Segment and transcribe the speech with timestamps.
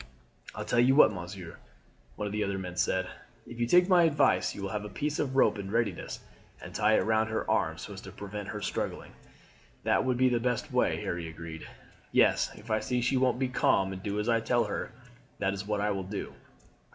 [0.55, 1.57] "I'll tell you what, monsieur,"
[2.15, 3.07] one of the other men said;
[3.45, 6.21] "if you take my advice you will have a piece of rope in readiness
[6.59, 9.11] and tie it round her arms so as to prevent her struggling."
[9.83, 11.67] "That would be the best way," Harry agreed.
[12.11, 14.91] "Yes, if I see she won't be calm and do as I tell her,
[15.37, 16.33] that is what I will do."